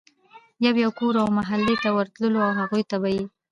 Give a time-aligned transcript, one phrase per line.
[0.65, 3.23] يو يو کور او محلې ته ورتلو او هغوی ته به ئي